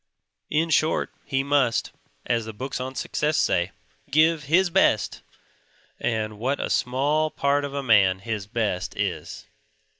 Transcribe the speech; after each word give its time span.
In 0.49 0.71
short, 0.71 1.11
he 1.25 1.43
must 1.43 1.91
(as 2.25 2.45
the 2.45 2.53
books 2.53 2.81
on 2.81 2.95
Success 2.95 3.37
say) 3.37 3.71
give 4.09 4.45
"his 4.45 4.71
best"; 4.71 5.21
and 5.99 6.39
what 6.39 6.59
a 6.59 6.71
small 6.71 7.29
part 7.29 7.63
of 7.63 7.75
a 7.75 7.83
man 7.83 8.17
"his 8.17 8.47
best" 8.47 8.97
is! 8.97 9.45